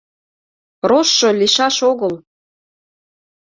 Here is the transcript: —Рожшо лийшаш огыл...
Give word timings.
—Рожшо 0.89 1.29
лийшаш 1.39 1.77
огыл... 1.91 2.13